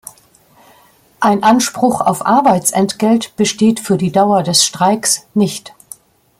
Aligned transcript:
Ein 1.19 1.43
Anspruch 1.43 2.01
auf 2.01 2.25
Arbeitsentgelt 2.25 3.35
besteht 3.35 3.79
für 3.79 3.99
die 3.99 4.11
Dauer 4.11 4.41
des 4.41 4.65
Streiks 4.65 5.27
nicht. 5.35 5.75